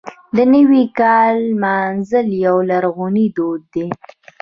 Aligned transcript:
د 0.35 0.37
نوي 0.53 0.83
کال 0.99 1.33
لمانځل 1.51 2.27
یو 2.45 2.57
لرغونی 2.69 3.27
دود 3.37 3.61
دی. 3.73 3.87